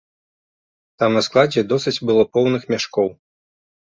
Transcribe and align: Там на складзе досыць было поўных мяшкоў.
Там 1.01 1.17
на 1.17 1.21
складзе 1.27 1.61
досыць 1.73 2.03
было 2.11 2.23
поўных 2.37 2.61
мяшкоў. 2.75 3.07